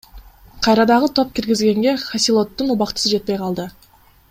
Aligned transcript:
Кайра 0.67 0.85
дагы 0.91 1.09
топ 1.19 1.35
киргизгенге 1.39 1.93
Хосилоттун 2.05 2.73
убактысы 2.77 3.13
жетпей 3.13 3.41
калды. 3.45 3.69